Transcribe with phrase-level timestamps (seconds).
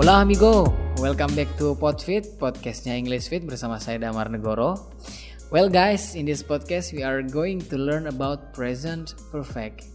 [0.00, 0.64] Hola amigo,
[0.96, 4.88] welcome back to Podfit, podcastnya English Fit bersama saya Damar Negoro.
[5.52, 9.92] Well guys, in this podcast we are going to learn about present perfect.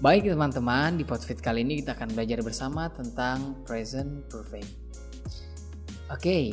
[0.00, 4.72] Baik teman-teman, di Podfit kali ini kita akan belajar bersama tentang present perfect.
[6.08, 6.44] Oke, okay,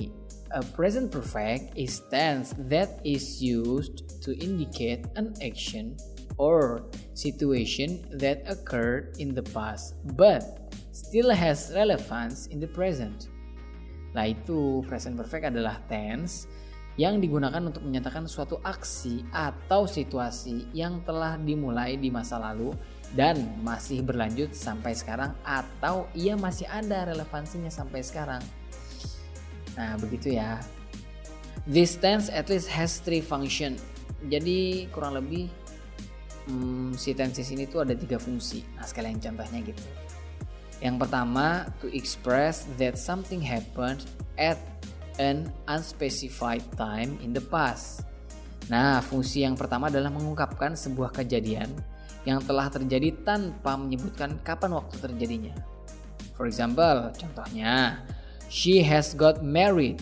[0.52, 5.96] a present perfect is tense that is used to indicate an action
[6.36, 6.84] or
[7.16, 13.32] situation that occurred in the past but still has relevance in the present.
[14.12, 16.48] Nah itu present perfect adalah tense
[17.00, 22.76] yang digunakan untuk menyatakan suatu aksi atau situasi yang telah dimulai di masa lalu
[23.16, 28.44] dan masih berlanjut sampai sekarang atau ia masih ada relevansinya sampai sekarang.
[29.80, 30.60] Nah begitu ya.
[31.64, 33.80] This tense at least has three function.
[34.28, 35.48] Jadi kurang lebih
[36.52, 38.68] hmm, si tenses ini tuh ada tiga fungsi.
[38.76, 39.84] Nah sekalian contohnya gitu.
[40.82, 44.02] Yang pertama, to express that something happened
[44.42, 44.58] at
[45.22, 48.02] an unspecified time in the past.
[48.66, 51.70] Nah, fungsi yang pertama adalah mengungkapkan sebuah kejadian
[52.26, 55.56] yang telah terjadi tanpa menyebutkan kapan waktu terjadinya.
[56.34, 58.02] For example, contohnya,
[58.50, 60.02] she has got married.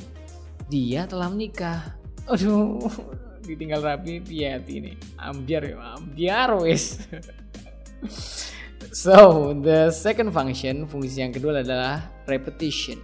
[0.71, 1.99] Dia telah menikah.
[2.31, 2.79] Aduh,
[3.47, 4.95] ditinggal rapi piat ini.
[5.19, 7.03] Ambiar ya, ambiar wes.
[8.89, 12.97] So, the second function, fungsi yang kedua adalah repetition.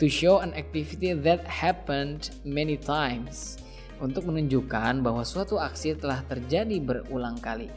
[0.00, 3.60] To show an activity that happened many times.
[4.02, 7.70] Untuk menunjukkan bahwa suatu aksi telah terjadi berulang kali.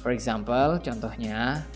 [0.00, 1.66] For example, contohnya,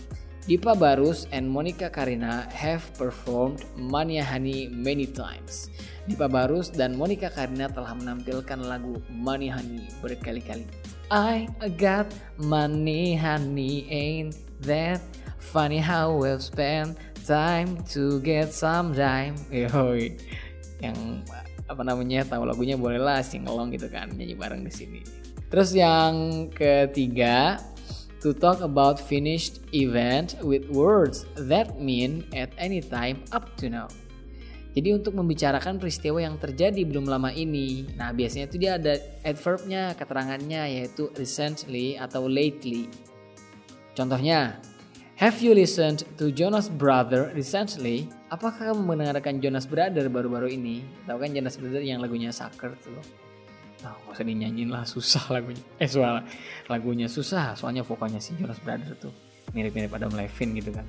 [0.49, 5.69] Dipa Barus and Monica Karina have performed Mania Honey many times.
[6.09, 10.65] Dipa Barus dan Monica Karina telah menampilkan lagu Mania Honey berkali-kali.
[11.11, 15.03] I got money, honey, ain't that
[15.43, 16.95] funny how we'll spend
[17.27, 19.35] time to get some rhyme.
[19.51, 20.15] Yoi.
[20.79, 21.27] Yang
[21.67, 25.03] apa namanya tahu lagunya bolehlah singelong gitu kan nyanyi bareng di sini.
[25.51, 27.59] Terus yang ketiga,
[28.23, 33.91] to talk about finished event with words that mean at any time up to now.
[34.71, 38.95] Jadi untuk membicarakan peristiwa yang terjadi belum lama ini, nah biasanya itu dia ada
[39.27, 42.87] adverbnya, keterangannya yaitu recently atau lately.
[43.99, 44.63] Contohnya,
[45.19, 48.07] have you listened to Jonas Brother recently?
[48.31, 50.87] Apakah kamu mendengarkan Jonas Brother baru-baru ini?
[51.03, 52.95] Tahu kan Jonas Brother yang lagunya Sucker tuh.
[53.83, 55.65] Nah, gak usah dinyanyiin lah, susah lagunya.
[55.83, 56.23] Eh, soal
[56.71, 59.11] lagunya susah, soalnya vokalnya si Jonas Brother tuh
[59.51, 60.87] mirip-mirip Adam Levine gitu kan.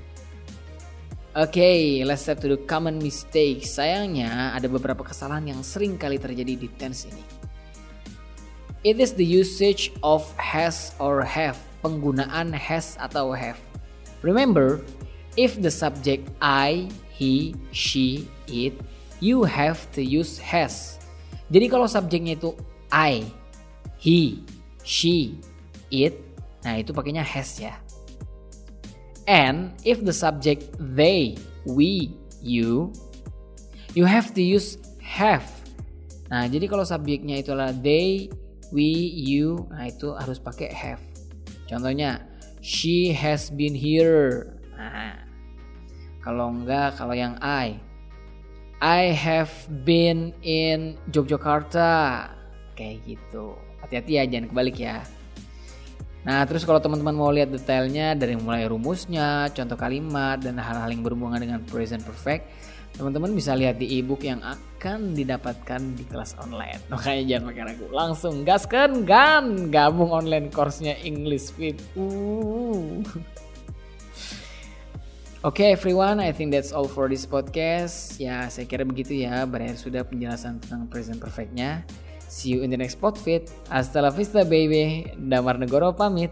[1.32, 3.64] Okay, let's step to the common mistake.
[3.64, 7.24] Sayangnya ada beberapa kesalahan yang sering kali terjadi di tense ini.
[8.84, 13.56] It is the usage of has or have, penggunaan has atau have.
[14.28, 14.84] Remember,
[15.40, 18.76] if the subject I, he, she, it,
[19.24, 21.00] you have to use has.
[21.48, 22.52] Jadi kalau subjeknya itu
[22.92, 23.24] I,
[23.96, 24.44] he,
[24.84, 25.40] she,
[25.88, 26.20] it,
[26.60, 27.80] nah itu pakainya has ya.
[29.28, 32.94] And if the subject they, we, you,
[33.94, 35.46] you have to use have.
[36.32, 38.32] Nah, jadi kalau subjeknya itu adalah they,
[38.72, 41.04] we, you, nah itu harus pakai have.
[41.68, 42.24] Contohnya,
[42.64, 44.58] she has been here.
[44.74, 45.20] Nah,
[46.24, 47.78] kalau enggak, kalau yang I,
[48.82, 49.54] I have
[49.86, 52.32] been in Yogyakarta.
[52.74, 53.54] Kayak gitu.
[53.84, 55.06] Hati-hati ya, jangan kebalik ya.
[56.22, 61.02] Nah, terus kalau teman-teman mau lihat detailnya dari mulai rumusnya, contoh kalimat, dan hal-hal yang
[61.02, 62.46] berhubungan dengan present perfect,
[62.94, 66.78] teman-teman bisa lihat di ebook yang akan didapatkan di kelas online.
[66.94, 71.82] Makanya jangan pakai ragu, langsung gaskan gan gabung online course-nya English Fit.
[71.98, 73.02] Uh.
[75.42, 78.22] Oke okay, everyone, I think that's all for this podcast.
[78.22, 79.42] Ya, saya kira begitu ya.
[79.50, 81.82] Berakhir sudah penjelasan tentang present perfect-nya.
[82.32, 83.52] See you in the next fit.
[83.70, 85.12] Hasta la vista baby.
[85.18, 86.32] Damar Negoro pamit.